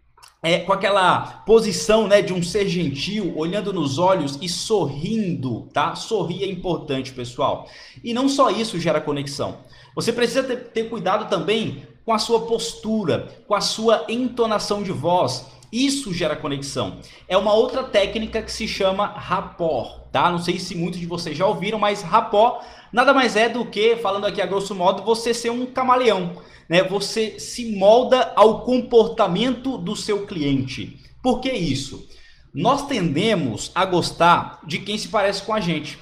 é, 0.43 0.61
com 0.61 0.73
aquela 0.73 1.43
posição 1.44 2.08
né, 2.08 2.23
de 2.23 2.32
um 2.32 2.43
ser 2.43 2.67
gentil, 2.67 3.35
olhando 3.37 3.75
nos 3.75 3.99
olhos 3.99 4.38
e 4.41 4.49
sorrindo, 4.49 5.69
tá? 5.70 5.94
Sorrir 5.94 6.44
é 6.44 6.46
importante, 6.46 7.12
pessoal. 7.12 7.69
E 8.03 8.14
não 8.14 8.26
só 8.26 8.49
isso 8.49 8.81
gera 8.81 9.03
conexão. 9.03 9.58
Você 9.94 10.14
precisa 10.14 10.43
ter, 10.43 10.56
ter 10.70 10.85
cuidado 10.85 11.29
também 11.29 11.82
com 12.06 12.14
a 12.14 12.19
sua 12.19 12.46
postura, 12.46 13.29
com 13.46 13.55
a 13.55 13.61
sua 13.61 14.06
entonação 14.08 14.82
de 14.82 14.93
voz. 14.93 15.44
Isso 15.72 16.12
gera 16.12 16.34
conexão. 16.34 16.99
É 17.28 17.37
uma 17.37 17.52
outra 17.52 17.84
técnica 17.84 18.43
que 18.43 18.50
se 18.50 18.67
chama 18.67 19.06
rapport, 19.06 20.00
tá? 20.11 20.31
Não 20.31 20.38
sei 20.38 20.58
se 20.58 20.75
muitos 20.75 20.99
de 20.99 21.06
vocês 21.06 21.37
já 21.37 21.46
ouviram, 21.46 21.78
mas 21.78 22.02
rapport 22.02 22.64
nada 22.93 23.14
mais 23.14 23.37
é 23.37 23.49
do 23.49 23.64
que, 23.64 23.96
falando 23.96 24.26
aqui 24.26 24.43
a 24.43 24.46
grosso 24.46 24.75
modo, 24.75 25.05
você 25.05 25.32
ser 25.32 25.50
um 25.50 25.67
camaleão, 25.67 26.37
né? 26.69 26.82
Você 26.82 27.38
se 27.38 27.76
molda 27.76 28.32
ao 28.34 28.62
comportamento 28.62 29.78
do 29.78 29.94
seu 29.94 30.26
cliente. 30.26 30.99
Por 31.22 31.40
que 31.40 31.52
isso? 31.52 32.08
Nós 32.52 32.87
tendemos 32.87 33.70
a 33.75 33.84
gostar 33.84 34.58
de 34.67 34.78
quem 34.78 34.99
se 34.99 35.08
parece 35.08 35.43
com 35.43 35.55
a 35.55 35.61
gente. 35.61 35.99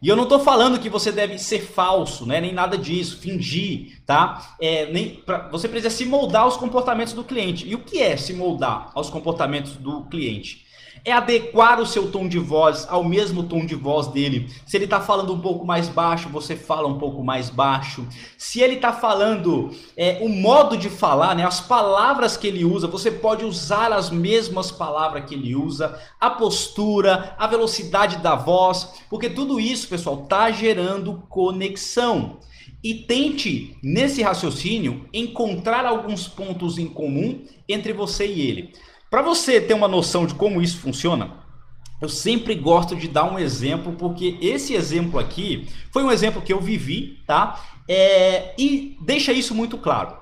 E 0.00 0.08
eu 0.08 0.14
não 0.14 0.22
estou 0.24 0.38
falando 0.38 0.78
que 0.78 0.88
você 0.88 1.10
deve 1.10 1.38
ser 1.38 1.60
falso, 1.60 2.24
né? 2.24 2.40
nem 2.40 2.52
nada 2.52 2.78
disso, 2.78 3.18
fingir, 3.18 4.00
tá? 4.06 4.54
É, 4.60 4.86
nem, 4.92 5.16
pra, 5.16 5.48
você 5.48 5.68
precisa 5.68 5.90
se 5.90 6.04
moldar 6.04 6.42
aos 6.42 6.56
comportamentos 6.56 7.12
do 7.12 7.24
cliente. 7.24 7.66
E 7.68 7.74
o 7.74 7.80
que 7.80 7.98
é 7.98 8.16
se 8.16 8.32
moldar 8.32 8.92
aos 8.94 9.10
comportamentos 9.10 9.72
do 9.72 10.04
cliente? 10.04 10.67
É 11.04 11.12
adequar 11.12 11.80
o 11.80 11.86
seu 11.86 12.10
tom 12.10 12.28
de 12.28 12.38
voz 12.38 12.86
ao 12.88 13.04
mesmo 13.04 13.42
tom 13.44 13.64
de 13.64 13.74
voz 13.74 14.08
dele. 14.08 14.48
Se 14.66 14.76
ele 14.76 14.84
está 14.84 15.00
falando 15.00 15.32
um 15.32 15.40
pouco 15.40 15.64
mais 15.64 15.88
baixo, 15.88 16.28
você 16.28 16.56
fala 16.56 16.88
um 16.88 16.98
pouco 16.98 17.22
mais 17.22 17.50
baixo. 17.50 18.06
Se 18.36 18.60
ele 18.60 18.74
está 18.74 18.92
falando 18.92 19.70
é, 19.96 20.18
o 20.20 20.28
modo 20.28 20.76
de 20.76 20.88
falar, 20.88 21.34
né, 21.34 21.44
as 21.44 21.60
palavras 21.60 22.36
que 22.36 22.46
ele 22.46 22.64
usa, 22.64 22.86
você 22.86 23.10
pode 23.10 23.44
usar 23.44 23.92
as 23.92 24.10
mesmas 24.10 24.70
palavras 24.70 25.24
que 25.24 25.34
ele 25.34 25.54
usa, 25.54 25.98
a 26.20 26.30
postura, 26.30 27.34
a 27.38 27.46
velocidade 27.46 28.18
da 28.18 28.34
voz, 28.34 28.88
porque 29.08 29.28
tudo 29.28 29.58
isso, 29.60 29.88
pessoal, 29.88 30.22
está 30.22 30.50
gerando 30.50 31.22
conexão. 31.28 32.38
E 32.82 32.94
tente, 32.94 33.76
nesse 33.82 34.22
raciocínio, 34.22 35.08
encontrar 35.12 35.84
alguns 35.84 36.28
pontos 36.28 36.78
em 36.78 36.86
comum 36.86 37.42
entre 37.68 37.92
você 37.92 38.24
e 38.24 38.40
ele. 38.40 38.72
Para 39.10 39.22
você 39.22 39.60
ter 39.60 39.74
uma 39.74 39.88
noção 39.88 40.26
de 40.26 40.34
como 40.34 40.60
isso 40.60 40.78
funciona, 40.78 41.30
eu 42.00 42.08
sempre 42.08 42.54
gosto 42.54 42.94
de 42.94 43.08
dar 43.08 43.24
um 43.24 43.38
exemplo, 43.38 43.92
porque 43.92 44.36
esse 44.40 44.74
exemplo 44.74 45.18
aqui 45.18 45.68
foi 45.90 46.04
um 46.04 46.12
exemplo 46.12 46.42
que 46.42 46.52
eu 46.52 46.60
vivi, 46.60 47.18
tá? 47.26 47.60
É, 47.88 48.54
e 48.58 48.96
deixa 49.00 49.32
isso 49.32 49.54
muito 49.54 49.78
claro. 49.78 50.16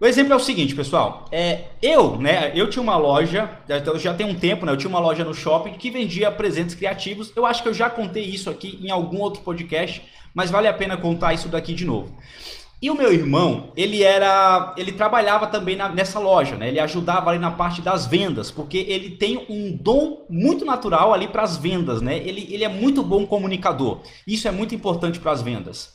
O 0.00 0.06
exemplo 0.06 0.32
é 0.32 0.36
o 0.36 0.40
seguinte, 0.40 0.74
pessoal. 0.74 1.26
É, 1.30 1.64
eu, 1.82 2.16
né? 2.16 2.52
Eu 2.54 2.70
tinha 2.70 2.82
uma 2.82 2.96
loja, 2.96 3.50
então 3.68 3.98
já 3.98 4.14
tem 4.14 4.26
um 4.26 4.34
tempo, 4.34 4.64
né? 4.64 4.72
Eu 4.72 4.76
tinha 4.76 4.88
uma 4.88 4.98
loja 4.98 5.24
no 5.24 5.34
shopping 5.34 5.72
que 5.72 5.90
vendia 5.90 6.30
presentes 6.30 6.74
criativos. 6.74 7.32
Eu 7.36 7.44
acho 7.44 7.62
que 7.62 7.68
eu 7.68 7.74
já 7.74 7.90
contei 7.90 8.24
isso 8.24 8.48
aqui 8.48 8.78
em 8.82 8.90
algum 8.90 9.18
outro 9.18 9.42
podcast, 9.42 10.02
mas 10.32 10.50
vale 10.50 10.68
a 10.68 10.72
pena 10.72 10.96
contar 10.96 11.34
isso 11.34 11.48
daqui 11.48 11.74
de 11.74 11.84
novo. 11.84 12.16
E 12.82 12.90
o 12.90 12.94
meu 12.94 13.12
irmão, 13.12 13.72
ele 13.76 14.02
era, 14.02 14.74
ele 14.76 14.92
trabalhava 14.92 15.46
também 15.46 15.76
na, 15.76 15.90
nessa 15.90 16.18
loja, 16.18 16.56
né? 16.56 16.68
Ele 16.68 16.80
ajudava 16.80 17.28
ali 17.28 17.38
na 17.38 17.50
parte 17.50 17.82
das 17.82 18.06
vendas, 18.06 18.50
porque 18.50 18.78
ele 18.88 19.10
tem 19.10 19.44
um 19.50 19.76
dom 19.76 20.24
muito 20.30 20.64
natural 20.64 21.12
ali 21.12 21.28
para 21.28 21.42
as 21.42 21.58
vendas, 21.58 22.00
né? 22.00 22.16
Ele, 22.16 22.48
ele 22.50 22.64
é 22.64 22.68
muito 22.68 23.02
bom 23.02 23.26
comunicador. 23.26 24.00
Isso 24.26 24.48
é 24.48 24.50
muito 24.50 24.74
importante 24.74 25.20
para 25.20 25.32
as 25.32 25.42
vendas. 25.42 25.92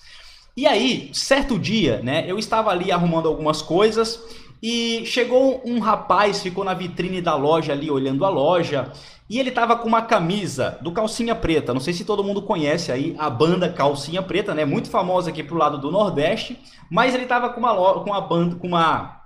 E 0.56 0.68
aí, 0.68 1.10
certo 1.12 1.58
dia, 1.58 2.01
né? 2.04 2.24
Eu 2.27 2.38
estava 2.38 2.70
ali 2.70 2.92
arrumando 2.92 3.27
algumas 3.27 3.63
coisas 3.63 4.24
e 4.62 5.04
chegou 5.06 5.63
um 5.65 5.80
rapaz, 5.80 6.44
ficou 6.44 6.63
na 6.63 6.75
vitrine 6.75 7.20
da 7.20 7.36
loja 7.36 7.74
ali 7.74 7.89
olhando 7.89 8.24
a 8.24 8.30
loja 8.30 8.92
E 9.27 9.39
ele 9.39 9.50
tava 9.50 9.75
com 9.75 9.88
uma 9.88 10.03
camisa 10.03 10.77
do 10.82 10.91
Calcinha 10.91 11.34
Preta. 11.34 11.74
Não 11.74 11.82
sei 11.82 11.94
se 11.94 12.05
todo 12.05 12.24
mundo 12.24 12.44
conhece 12.44 12.91
aí 12.91 13.15
a 13.17 13.29
banda 13.29 13.72
Calcinha 13.72 14.22
Preta, 14.22 14.53
né? 14.53 14.65
Muito 14.65 14.89
famosa 14.89 15.32
aqui 15.32 15.44
pro 15.44 15.58
lado 15.58 15.79
do 15.79 15.91
Nordeste. 15.91 16.60
Mas 16.91 17.15
ele 17.15 17.25
tava 17.25 17.50
com 17.50 17.60
uma, 17.60 17.75
com 17.75 18.12
uma 18.12 18.22
banda, 18.22 18.55
com 18.55 18.67
uma 18.67 19.25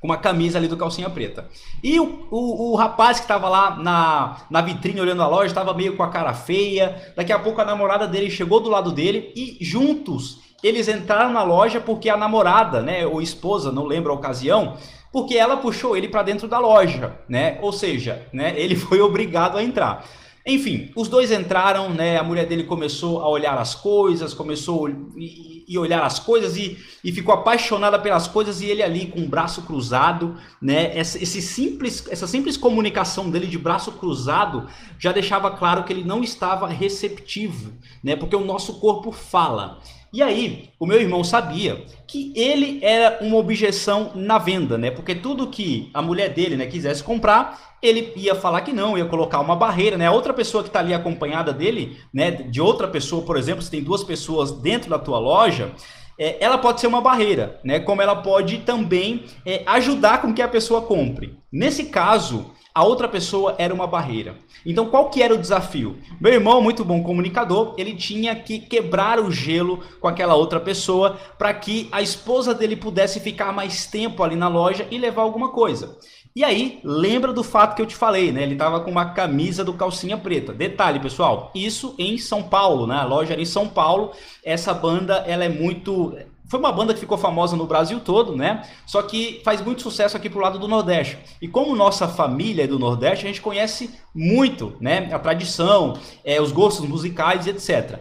com 0.00 0.06
uma 0.06 0.16
camisa 0.16 0.58
ali 0.58 0.68
do 0.68 0.76
calcinha 0.76 1.10
preta. 1.10 1.48
E 1.82 1.98
o, 1.98 2.28
o, 2.30 2.72
o 2.72 2.76
rapaz 2.76 3.18
que 3.18 3.24
estava 3.24 3.48
lá 3.48 3.76
na, 3.76 4.36
na 4.48 4.60
vitrine 4.60 5.00
olhando 5.00 5.22
a 5.22 5.28
loja 5.28 5.46
estava 5.46 5.74
meio 5.74 5.96
com 5.96 6.02
a 6.02 6.08
cara 6.08 6.32
feia. 6.34 7.12
Daqui 7.16 7.32
a 7.32 7.38
pouco 7.38 7.60
a 7.60 7.64
namorada 7.64 8.06
dele 8.06 8.30
chegou 8.30 8.60
do 8.60 8.70
lado 8.70 8.92
dele 8.92 9.32
e 9.34 9.58
juntos 9.60 10.48
eles 10.62 10.88
entraram 10.88 11.32
na 11.32 11.42
loja 11.42 11.80
porque 11.80 12.08
a 12.10 12.16
namorada, 12.16 12.82
né, 12.82 13.06
ou 13.06 13.22
esposa, 13.22 13.70
não 13.70 13.84
lembro 13.84 14.10
a 14.10 14.14
ocasião, 14.14 14.76
porque 15.12 15.36
ela 15.36 15.56
puxou 15.56 15.96
ele 15.96 16.08
para 16.08 16.22
dentro 16.22 16.48
da 16.48 16.58
loja, 16.58 17.16
né? 17.28 17.58
Ou 17.62 17.72
seja, 17.72 18.26
né, 18.32 18.54
ele 18.56 18.74
foi 18.76 19.00
obrigado 19.00 19.56
a 19.56 19.62
entrar. 19.62 20.04
Enfim, 20.48 20.90
os 20.96 21.08
dois 21.08 21.30
entraram, 21.30 21.90
né? 21.90 22.16
A 22.16 22.22
mulher 22.22 22.46
dele 22.46 22.64
começou 22.64 23.20
a 23.20 23.28
olhar 23.28 23.58
as 23.58 23.74
coisas, 23.74 24.32
começou 24.32 24.88
e, 25.14 25.76
olhar 25.76 26.02
as 26.02 26.18
coisas 26.18 26.56
e, 26.56 26.78
e, 27.04 27.12
ficou 27.12 27.34
apaixonada 27.34 27.98
pelas 27.98 28.26
coisas 28.26 28.62
e 28.62 28.66
ele 28.66 28.82
ali 28.82 29.08
com 29.08 29.20
o 29.20 29.28
braço 29.28 29.60
cruzado, 29.60 30.38
né? 30.60 30.98
Esse 30.98 31.42
simples, 31.42 32.08
essa 32.10 32.26
simples 32.26 32.56
comunicação 32.56 33.28
dele 33.28 33.46
de 33.46 33.58
braço 33.58 33.92
cruzado 33.92 34.66
já 34.98 35.12
deixava 35.12 35.50
claro 35.50 35.84
que 35.84 35.92
ele 35.92 36.02
não 36.02 36.22
estava 36.22 36.66
receptivo, 36.66 37.70
né? 38.02 38.16
Porque 38.16 38.34
o 38.34 38.44
nosso 38.44 38.80
corpo 38.80 39.12
fala. 39.12 39.82
E 40.10 40.22
aí, 40.22 40.70
o 40.80 40.86
meu 40.86 40.98
irmão 40.98 41.22
sabia 41.22 41.84
que 42.06 42.32
ele 42.34 42.78
era 42.82 43.18
uma 43.20 43.36
objeção 43.36 44.12
na 44.14 44.38
venda, 44.38 44.78
né? 44.78 44.90
Porque 44.90 45.14
tudo 45.14 45.48
que 45.48 45.90
a 45.92 46.00
mulher 46.00 46.30
dele, 46.30 46.56
né, 46.56 46.66
quisesse 46.66 47.02
comprar, 47.02 47.76
ele 47.82 48.12
ia 48.16 48.34
falar 48.34 48.62
que 48.62 48.72
não, 48.72 48.96
ia 48.96 49.04
colocar 49.04 49.38
uma 49.40 49.54
barreira, 49.54 49.98
né? 49.98 50.10
Outra 50.10 50.32
pessoa 50.32 50.62
que 50.62 50.70
está 50.70 50.80
ali 50.80 50.94
acompanhada 50.94 51.52
dele, 51.52 51.98
né, 52.12 52.30
de 52.30 52.60
outra 52.60 52.88
pessoa, 52.88 53.22
por 53.22 53.36
exemplo, 53.36 53.62
se 53.62 53.70
tem 53.70 53.82
duas 53.82 54.02
pessoas 54.02 54.50
dentro 54.50 54.88
da 54.88 54.98
tua 54.98 55.18
loja, 55.18 55.72
é, 56.18 56.36
ela 56.40 56.56
pode 56.56 56.80
ser 56.80 56.86
uma 56.86 57.02
barreira, 57.02 57.60
né? 57.62 57.78
Como 57.78 58.00
ela 58.00 58.16
pode 58.16 58.58
também 58.58 59.24
é, 59.44 59.62
ajudar 59.66 60.22
com 60.22 60.32
que 60.32 60.42
a 60.42 60.48
pessoa 60.48 60.82
compre. 60.82 61.38
Nesse 61.52 61.84
caso, 61.84 62.50
a 62.78 62.84
outra 62.84 63.08
pessoa 63.08 63.56
era 63.58 63.74
uma 63.74 63.88
barreira. 63.88 64.36
Então, 64.64 64.86
qual 64.86 65.10
que 65.10 65.20
era 65.20 65.34
o 65.34 65.38
desafio? 65.38 65.96
Meu 66.20 66.32
irmão, 66.32 66.62
muito 66.62 66.84
bom 66.84 67.02
comunicador, 67.02 67.74
ele 67.76 67.92
tinha 67.92 68.36
que 68.36 68.60
quebrar 68.60 69.18
o 69.18 69.32
gelo 69.32 69.80
com 69.98 70.06
aquela 70.06 70.36
outra 70.36 70.60
pessoa 70.60 71.18
para 71.36 71.52
que 71.52 71.88
a 71.90 72.00
esposa 72.00 72.54
dele 72.54 72.76
pudesse 72.76 73.18
ficar 73.18 73.52
mais 73.52 73.86
tempo 73.86 74.22
ali 74.22 74.36
na 74.36 74.46
loja 74.46 74.86
e 74.92 74.96
levar 74.96 75.22
alguma 75.22 75.48
coisa. 75.48 75.98
E 76.36 76.44
aí, 76.44 76.78
lembra 76.84 77.32
do 77.32 77.42
fato 77.42 77.74
que 77.74 77.82
eu 77.82 77.86
te 77.86 77.96
falei, 77.96 78.30
né? 78.30 78.44
Ele 78.44 78.52
estava 78.52 78.78
com 78.78 78.92
uma 78.92 79.06
camisa 79.06 79.64
do 79.64 79.72
calcinha 79.72 80.16
preta. 80.16 80.52
Detalhe, 80.52 81.00
pessoal, 81.00 81.50
isso 81.56 81.96
em 81.98 82.16
São 82.16 82.44
Paulo, 82.44 82.86
né? 82.86 82.94
A 82.94 83.04
loja 83.04 83.32
era 83.32 83.42
em 83.42 83.44
São 83.44 83.66
Paulo. 83.66 84.12
Essa 84.44 84.72
banda, 84.72 85.24
ela 85.26 85.44
é 85.44 85.48
muito 85.48 86.16
foi 86.48 86.58
uma 86.58 86.72
banda 86.72 86.94
que 86.94 87.00
ficou 87.00 87.18
famosa 87.18 87.56
no 87.56 87.66
Brasil 87.66 88.00
todo, 88.00 88.34
né? 88.34 88.66
Só 88.86 89.02
que 89.02 89.40
faz 89.44 89.60
muito 89.60 89.82
sucesso 89.82 90.16
aqui 90.16 90.30
pro 90.30 90.40
lado 90.40 90.58
do 90.58 90.66
Nordeste. 90.66 91.18
E 91.42 91.46
como 91.46 91.76
nossa 91.76 92.08
família 92.08 92.64
é 92.64 92.66
do 92.66 92.78
Nordeste, 92.78 93.26
a 93.26 93.28
gente 93.28 93.42
conhece 93.42 93.90
muito, 94.14 94.74
né? 94.80 95.10
A 95.12 95.18
tradição, 95.18 95.98
é, 96.24 96.40
os 96.40 96.50
gostos 96.50 96.88
musicais 96.88 97.46
etc. 97.46 98.00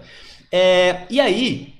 É, 0.51 1.05
e 1.09 1.19
aí, 1.19 1.75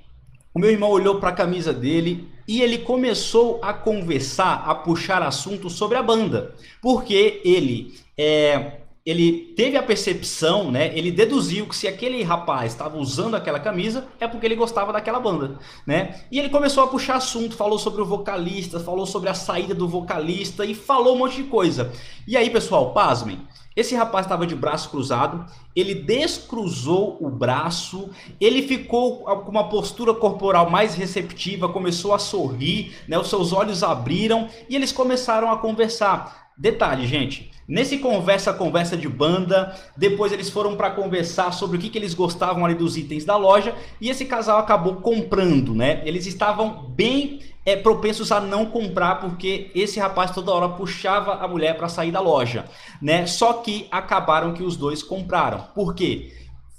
o 0.54 0.60
meu 0.60 0.70
irmão 0.70 0.90
olhou 0.90 1.20
para 1.20 1.30
a 1.30 1.34
camisa 1.34 1.72
dele 1.72 2.28
e 2.48 2.62
ele 2.62 2.80
começou 2.80 3.60
a 3.62 3.74
conversar, 3.74 4.64
a 4.66 4.76
puxar 4.76 5.22
assunto 5.22 5.70
sobre 5.70 5.98
a 5.98 6.04
banda, 6.04 6.56
porque 6.82 7.42
ele 7.44 7.94
é, 8.18 8.77
ele 9.08 9.54
teve 9.56 9.78
a 9.78 9.82
percepção, 9.82 10.70
né? 10.70 10.92
Ele 10.94 11.10
deduziu 11.10 11.66
que 11.66 11.74
se 11.78 11.88
aquele 11.88 12.22
rapaz 12.24 12.74
estava 12.74 12.98
usando 12.98 13.36
aquela 13.36 13.58
camisa 13.58 14.06
é 14.20 14.28
porque 14.28 14.46
ele 14.46 14.56
gostava 14.58 14.92
daquela 14.92 15.18
banda, 15.18 15.58
né? 15.86 16.24
E 16.30 16.38
ele 16.38 16.50
começou 16.50 16.84
a 16.84 16.88
puxar 16.88 17.16
assunto, 17.16 17.56
falou 17.56 17.80
sobre 17.80 18.02
o 18.02 18.06
vocalista, 18.06 18.82
falou 18.82 19.06
sobre 19.06 19.30
a 19.30 19.34
saída 19.34 19.74
do 19.74 19.88
vocalista 19.88 20.66
e 20.66 20.76
falou 20.76 21.16
um 21.16 21.20
monte 21.20 21.38
de 21.38 21.46
coisa. 21.46 21.90
E 22.28 22.36
aí, 22.36 22.50
pessoal, 22.50 22.92
pasmem. 22.92 23.40
Esse 23.78 23.96
rapaz 23.96 24.26
estava 24.26 24.46
de 24.46 24.56
braço 24.56 24.90
cruzado, 24.90 25.46
ele 25.74 25.96
descruzou 25.96 27.18
o 27.22 27.30
braço, 27.30 28.10
ele 28.42 28.64
ficou 28.64 29.20
com 29.20 29.52
uma 29.52 29.70
postura 29.70 30.14
corporal 30.14 30.70
mais 30.70 30.96
receptiva, 30.96 31.70
começou 31.70 32.14
a 32.14 32.20
sorrir, 32.20 32.94
né? 33.08 33.18
Os 33.18 33.30
seus 33.30 33.54
olhos 33.54 33.84
abriram 33.84 34.50
e 34.68 34.76
eles 34.76 34.92
começaram 34.92 35.50
a 35.50 35.58
conversar. 35.58 36.47
Detalhe, 36.58 37.06
gente, 37.06 37.52
nesse 37.68 38.00
conversa 38.00 38.52
conversa 38.52 38.98
de 38.98 39.08
banda, 39.08 39.76
depois 39.96 40.32
eles 40.32 40.50
foram 40.50 40.76
para 40.76 40.90
conversar 40.90 41.52
sobre 41.54 41.78
o 41.78 41.80
que, 41.80 41.88
que 41.88 42.00
eles 42.00 42.16
gostavam 42.16 42.66
ali 42.66 42.74
dos 42.74 42.98
itens 42.98 43.24
da 43.24 43.38
loja 43.38 43.76
e 44.02 44.10
esse 44.10 44.26
casal 44.26 44.58
acabou 44.58 44.96
comprando, 44.96 45.76
né? 45.76 46.02
Eles 46.04 46.26
estavam 46.26 46.90
bem 46.90 47.42
é, 47.64 47.76
propensos 47.76 48.32
a 48.32 48.40
não 48.40 48.66
comprar 48.66 49.20
porque 49.20 49.70
esse 49.76 50.00
rapaz 50.00 50.32
toda 50.32 50.52
hora 50.52 50.70
puxava 50.70 51.36
a 51.36 51.48
mulher 51.48 51.78
para 51.78 51.88
sair 51.88 52.12
da 52.12 52.20
loja, 52.20 52.66
né? 53.00 53.28
Só 53.28 53.54
que 53.54 53.88
acabaram 53.92 54.54
que 54.54 54.64
os 54.64 54.76
dois 54.76 55.04
compraram. 55.04 55.68
Por 55.76 55.94
quê? 55.94 56.32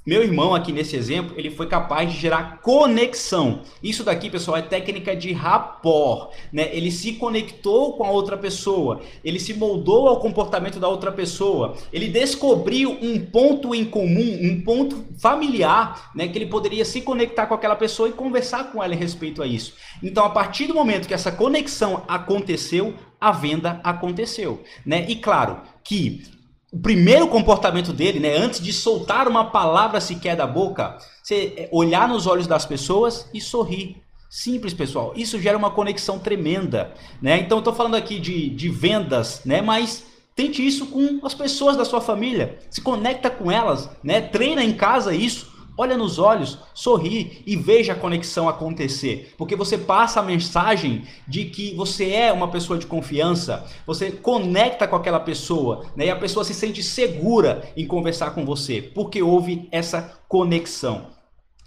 Meu 0.09 0.23
irmão 0.23 0.55
aqui 0.55 0.73
nesse 0.73 0.97
exemplo, 0.97 1.35
ele 1.37 1.51
foi 1.51 1.67
capaz 1.67 2.11
de 2.11 2.19
gerar 2.19 2.63
conexão. 2.63 3.61
Isso 3.83 4.03
daqui, 4.03 4.31
pessoal, 4.31 4.57
é 4.57 4.63
técnica 4.63 5.15
de 5.15 5.35
rapport, 5.35 6.31
né? 6.51 6.71
Ele 6.75 6.91
se 6.91 7.13
conectou 7.13 7.93
com 7.93 8.07
a 8.07 8.11
outra 8.11 8.35
pessoa, 8.35 9.03
ele 9.23 9.39
se 9.39 9.53
moldou 9.53 10.09
ao 10.09 10.19
comportamento 10.19 10.81
da 10.81 10.89
outra 10.89 11.13
pessoa, 11.13 11.77
ele 11.93 12.09
descobriu 12.09 12.97
um 13.03 13.21
ponto 13.21 13.75
em 13.75 13.85
comum, 13.85 14.39
um 14.41 14.63
ponto 14.63 15.05
familiar, 15.19 16.11
né, 16.15 16.27
que 16.27 16.39
ele 16.39 16.47
poderia 16.47 16.87
se 16.87 17.03
conectar 17.03 17.47
com 17.47 17.53
aquela 17.53 17.77
pessoa 17.77 18.09
e 18.09 18.13
conversar 18.13 18.73
com 18.73 18.83
ela 18.83 18.95
em 18.95 18.99
respeito 18.99 19.43
a 19.43 19.47
isso. 19.47 19.75
Então, 20.03 20.25
a 20.25 20.31
partir 20.31 20.67
do 20.67 20.75
momento 20.75 21.07
que 21.07 21.13
essa 21.13 21.31
conexão 21.31 22.03
aconteceu, 22.09 22.95
a 23.21 23.31
venda 23.31 23.79
aconteceu, 23.85 24.63
né? 24.87 25.05
E 25.07 25.17
claro, 25.17 25.61
que 25.85 26.38
o 26.73 26.79
primeiro 26.79 27.29
comportamento 27.29 27.93
dele, 27.93 28.21
né, 28.21 28.37
antes 28.37 28.61
de 28.61 28.73
soltar 28.73 29.27
uma 29.27 29.51
palavra 29.51 30.01
sequer 30.01 30.37
da 30.37 30.47
boca, 30.47 30.99
você 31.23 31.55
é, 31.57 31.69
olhar 31.73 32.09
nos 32.09 32.27
olhos 32.27 32.47
das 32.47 32.67
pessoas 32.67 33.29
e 33.33 33.41
sorrir. 33.41 34.03
Simples, 34.31 34.75
pessoal. 34.75 35.15
Isso 35.17 35.41
gera 35.41 35.57
uma 35.57 35.71
conexão 35.71 36.19
tremenda, 36.19 36.93
né? 37.23 37.39
Então, 37.39 37.61
estou 37.61 37.73
falando 37.75 37.95
aqui 37.95 38.21
de, 38.21 38.51
de 38.51 38.69
vendas, 38.69 39.41
né? 39.43 39.63
Mas 39.63 40.05
tente 40.37 40.65
isso 40.67 40.85
com 40.89 41.21
as 41.25 41.33
pessoas 41.33 41.79
da 41.79 41.85
sua 41.87 42.03
família. 42.03 42.59
Se 42.69 42.83
conecta 42.83 43.31
com 43.31 43.51
elas, 43.51 43.89
né? 44.05 44.21
Treina 44.21 44.63
em 44.63 44.75
casa 44.75 45.15
isso 45.15 45.58
olha 45.79 45.97
nos 45.97 46.19
olhos, 46.19 46.59
sorri 46.75 47.43
e 47.47 47.55
veja 47.55 47.93
a 47.93 47.97
conexão 47.97 48.49
acontecer. 48.49 49.33
Porque 49.39 49.55
você 49.55 49.79
passa 49.79 50.19
a 50.19 50.23
mensagem 50.25 51.05
de 51.27 51.45
que 51.45 51.73
você 51.75 52.11
é 52.11 52.33
uma 52.33 52.49
pessoa 52.49 52.77
de 52.77 52.87
confiança, 52.87 53.65
você 53.87 54.11
conecta 54.11 54.89
com 54.89 54.97
aquela 54.97 55.21
pessoa, 55.21 55.87
né? 55.95 56.07
E 56.07 56.11
a 56.11 56.17
pessoa 56.17 56.45
se 56.45 56.53
sente 56.53 56.83
segura 56.83 57.63
em 57.77 57.87
conversar 57.87 58.33
com 58.33 58.45
você, 58.45 58.83
porque 58.83 59.23
houve 59.23 59.69
essa 59.71 60.21
conexão. 60.29 61.07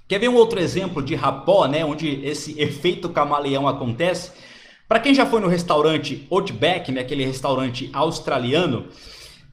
Quer 0.09 0.19
ver 0.19 0.27
um 0.27 0.35
outro 0.35 0.59
exemplo 0.59 1.01
de 1.01 1.15
rapó, 1.15 1.65
né? 1.65 1.85
Onde 1.85 2.25
esse 2.25 2.59
efeito 2.61 3.07
camaleão 3.07 3.65
acontece? 3.65 4.31
Para 4.89 4.99
quem 4.99 5.15
já 5.15 5.25
foi 5.25 5.39
no 5.39 5.47
restaurante 5.47 6.27
Outback, 6.29 6.91
né? 6.91 6.99
Aquele 6.99 7.23
restaurante 7.23 7.89
australiano, 7.93 8.87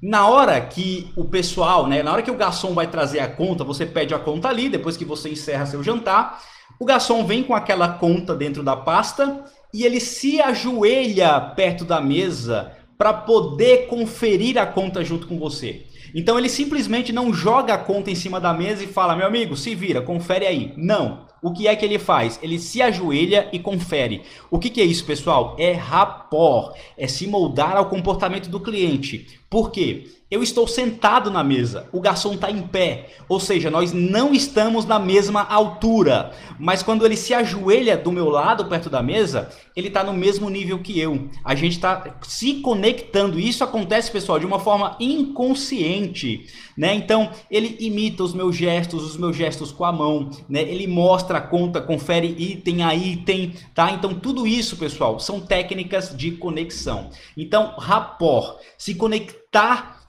na 0.01 0.29
hora 0.29 0.61
que 0.61 1.11
o 1.17 1.25
pessoal, 1.25 1.87
né, 1.87 2.03
na 2.03 2.13
hora 2.13 2.23
que 2.23 2.31
o 2.31 2.37
garçom 2.37 2.73
vai 2.73 2.87
trazer 2.87 3.19
a 3.19 3.29
conta, 3.29 3.65
você 3.65 3.85
pede 3.85 4.15
a 4.15 4.19
conta 4.19 4.49
ali, 4.49 4.69
depois 4.69 4.97
que 4.97 5.05
você 5.05 5.29
encerra 5.29 5.67
seu 5.67 5.83
jantar, 5.83 6.41
o 6.79 6.85
garçom 6.85 7.25
vem 7.25 7.43
com 7.43 7.55
aquela 7.55 7.89
conta 7.89 8.35
dentro 8.35 8.63
da 8.63 8.77
pasta 8.77 9.45
e 9.75 9.85
ele 9.85 9.99
se 10.01 10.41
ajoelha 10.41 11.41
perto 11.41 11.85
da 11.85 12.01
mesa 12.01 12.73
para 12.97 13.13
poder 13.13 13.87
conferir 13.87 14.57
a 14.57 14.67
conta 14.67 15.05
junto 15.05 15.27
com 15.27 15.39
você. 15.39 15.87
Então 16.15 16.39
ele 16.39 16.49
simplesmente 16.49 17.13
não 17.13 17.35
joga 17.35 17.75
a 17.75 17.79
conta 17.79 18.11
em 18.11 18.15
cima 18.15 18.41
da 18.41 18.53
mesa 18.55 18.85
e 18.85 18.87
fala: 18.87 19.15
"Meu 19.15 19.27
amigo, 19.27 19.57
se 19.57 19.75
vira, 19.75 20.01
confere 20.01 20.47
aí". 20.47 20.73
Não 20.77 21.29
o 21.43 21.53
que 21.53 21.69
é 21.69 21.77
que 21.77 21.85
ele 21.85 21.99
faz? 21.99 22.39
Ele 22.43 22.59
se 22.59 22.83
ajoelha 22.83 23.49
e 23.53 23.59
confere. 23.59 24.23
O 24.51 24.59
que, 24.59 24.71
que 24.71 24.81
é 24.81 24.85
isso, 24.85 25.05
pessoal? 25.05 25.57
É 25.59 25.73
rapport, 25.73 26.77
é 26.97 27.07
se 27.07 27.27
moldar 27.27 27.77
ao 27.77 27.87
comportamento 27.87 28.49
do 28.49 28.61
cliente. 28.61 29.39
Por 29.51 29.71
quê? 29.71 30.07
Eu 30.31 30.43
estou 30.43 30.69
sentado 30.69 31.31
na 31.31 31.43
mesa, 31.43 31.89
o 31.91 32.03
garçom 32.03 32.35
está 32.35 32.51
em 32.51 32.61
pé, 32.61 33.07
ou 33.31 33.41
seja, 33.41 33.71
nós 33.71 33.95
não 33.95 34.35
estamos 34.35 34.85
na 34.85 34.99
mesma 34.99 35.41
altura. 35.43 36.33
Mas 36.59 36.83
quando 36.83 37.07
ele 37.07 37.17
se 37.17 37.33
ajoelha 37.33 37.97
do 37.97 38.13
meu 38.13 38.29
lado, 38.29 38.67
perto 38.67 38.91
da 38.91 39.03
mesa, 39.03 39.49
ele 39.75 39.89
está 39.89 40.05
no 40.05 40.13
mesmo 40.13 40.51
nível 40.51 40.81
que 40.81 41.01
eu. 41.01 41.31
A 41.43 41.55
gente 41.55 41.73
está 41.73 42.19
se 42.21 42.57
conectando. 42.57 43.41
Isso 43.41 43.65
acontece, 43.65 44.11
pessoal, 44.11 44.39
de 44.39 44.45
uma 44.45 44.59
forma 44.59 44.97
inconsciente, 45.01 46.47
né? 46.77 46.93
Então 46.93 47.31
ele 47.51 47.79
imita 47.81 48.23
os 48.23 48.35
meus 48.35 48.55
gestos, 48.55 49.03
os 49.03 49.17
meus 49.17 49.35
gestos 49.35 49.73
com 49.73 49.87
a 49.87 49.93
mão, 49.93 50.29
né? 50.47 50.61
Ele 50.61 50.87
mostra 50.87 51.39
a 51.39 51.41
conta, 51.41 51.81
confere 51.81 52.27
item 52.39 52.83
a 52.83 52.95
item, 52.95 53.55
tá? 53.75 53.93
Então 53.93 54.13
tudo 54.13 54.47
isso, 54.47 54.77
pessoal, 54.77 55.19
são 55.19 55.41
técnicas 55.41 56.15
de 56.15 56.33
conexão. 56.33 57.09
Então, 57.35 57.75
rapport, 57.79 58.59
se 58.77 58.95
conectar 58.95 59.38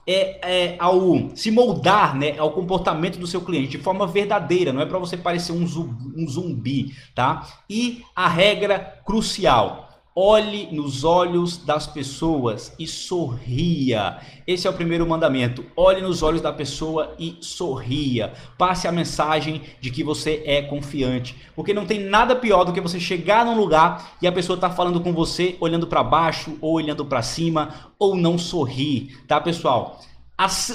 é, 0.06 0.72
é, 0.72 0.76
ao 0.78 1.36
se 1.36 1.50
moldar 1.50 2.16
né, 2.16 2.38
ao 2.38 2.52
comportamento 2.52 3.18
do 3.18 3.26
seu 3.26 3.40
cliente 3.40 3.76
de 3.76 3.78
forma 3.78 4.06
verdadeira, 4.06 4.72
não 4.72 4.80
é 4.80 4.86
para 4.86 4.98
você 4.98 5.16
parecer 5.16 5.52
um 5.52 5.66
zumbi, 5.66 6.22
um 6.22 6.28
zumbi, 6.28 6.94
tá? 7.14 7.46
E 7.68 8.02
a 8.14 8.28
regra 8.28 9.00
crucial, 9.04 9.89
Olhe 10.22 10.68
nos 10.70 11.02
olhos 11.02 11.56
das 11.56 11.86
pessoas 11.86 12.74
e 12.78 12.86
sorria. 12.86 14.18
Esse 14.46 14.66
é 14.66 14.70
o 14.70 14.74
primeiro 14.74 15.08
mandamento. 15.08 15.64
Olhe 15.74 16.02
nos 16.02 16.22
olhos 16.22 16.42
da 16.42 16.52
pessoa 16.52 17.14
e 17.18 17.38
sorria. 17.40 18.34
Passe 18.58 18.86
a 18.86 18.92
mensagem 18.92 19.62
de 19.80 19.90
que 19.90 20.04
você 20.04 20.42
é 20.44 20.60
confiante. 20.60 21.34
Porque 21.56 21.72
não 21.72 21.86
tem 21.86 22.00
nada 22.00 22.36
pior 22.36 22.64
do 22.64 22.72
que 22.74 22.82
você 22.82 23.00
chegar 23.00 23.46
num 23.46 23.56
lugar 23.56 24.12
e 24.20 24.26
a 24.26 24.32
pessoa 24.32 24.58
tá 24.58 24.68
falando 24.68 25.00
com 25.00 25.14
você 25.14 25.56
olhando 25.58 25.86
para 25.86 26.04
baixo 26.04 26.54
ou 26.60 26.74
olhando 26.74 27.06
para 27.06 27.22
cima 27.22 27.90
ou 27.98 28.14
não 28.14 28.36
sorrir, 28.36 29.24
tá, 29.26 29.40
pessoal? 29.40 30.02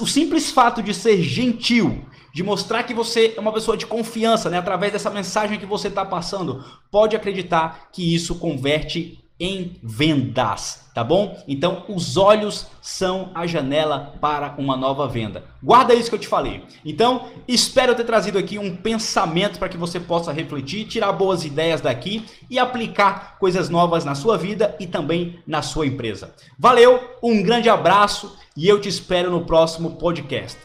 o 0.02 0.08
simples 0.08 0.52
fato 0.52 0.82
de 0.82 0.94
ser 0.94 1.22
gentil, 1.22 2.06
de 2.34 2.44
mostrar 2.44 2.84
que 2.84 2.94
você 2.94 3.34
é 3.36 3.40
uma 3.40 3.52
pessoa 3.52 3.76
de 3.76 3.88
confiança, 3.88 4.48
né, 4.48 4.60
através 4.60 4.92
dessa 4.94 5.10
mensagem 5.10 5.58
que 5.58 5.66
você 5.66 5.88
está 5.88 6.06
passando, 6.06 6.64
pode 6.92 7.16
acreditar 7.16 7.90
que 7.92 8.14
isso 8.14 8.36
converte 8.36 9.25
em 9.40 9.78
vendas, 9.84 10.86
tá 10.94 11.04
bom? 11.04 11.44
Então, 11.48 11.84
os 11.90 12.16
olhos 12.16 12.68
são 12.82 13.32
a 13.36 13.46
janela 13.46 14.14
para 14.22 14.56
uma 14.58 14.78
nova 14.78 15.08
venda. 15.08 15.44
Guarda 15.62 15.94
isso 15.94 16.10
que 16.10 16.16
eu 16.16 16.20
te 16.20 16.28
falei. 16.28 16.64
Então, 16.86 17.28
espero 17.48 17.94
ter 17.96 18.06
trazido 18.06 18.38
aqui 18.38 18.58
um 18.58 18.76
pensamento 18.76 19.60
para 19.60 19.68
que 19.68 19.78
você 19.78 20.00
possa 20.00 20.32
refletir, 20.32 20.88
tirar 20.88 21.12
boas 21.12 21.44
ideias 21.44 21.82
daqui 21.82 22.26
e 22.50 22.58
aplicar 22.58 23.38
coisas 23.38 23.70
novas 23.70 24.06
na 24.06 24.16
sua 24.16 24.38
vida 24.38 24.76
e 24.80 24.88
também 24.88 25.40
na 25.46 25.62
sua 25.62 25.86
empresa. 25.86 26.34
Valeu, 26.58 27.18
um 27.22 27.44
grande 27.44 27.70
abraço 27.70 28.38
e 28.56 28.68
eu 28.68 28.80
te 28.80 28.88
espero 28.88 29.30
no 29.30 29.46
próximo 29.46 29.98
podcast. 29.98 30.58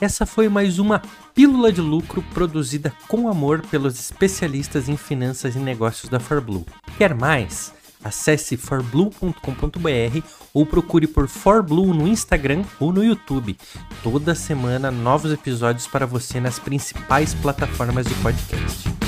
Essa 0.00 0.26
foi 0.26 0.48
mais 0.48 0.78
uma 0.78 1.02
pílula 1.38 1.70
de 1.70 1.80
lucro 1.80 2.20
produzida 2.34 2.92
com 3.06 3.28
amor 3.28 3.62
pelos 3.70 3.96
especialistas 3.96 4.88
em 4.88 4.96
finanças 4.96 5.54
e 5.54 5.58
negócios 5.60 6.10
da 6.10 6.18
ForBlue. 6.18 6.66
Quer 6.96 7.14
mais? 7.14 7.72
Acesse 8.02 8.56
forblue.com.br 8.56 10.26
ou 10.52 10.66
procure 10.66 11.06
por 11.06 11.28
ForBlue 11.28 11.94
no 11.94 12.08
Instagram 12.08 12.64
ou 12.80 12.92
no 12.92 13.04
YouTube. 13.04 13.56
Toda 14.02 14.34
semana 14.34 14.90
novos 14.90 15.32
episódios 15.32 15.86
para 15.86 16.06
você 16.06 16.40
nas 16.40 16.58
principais 16.58 17.34
plataformas 17.34 18.06
de 18.06 18.14
podcast. 18.14 19.07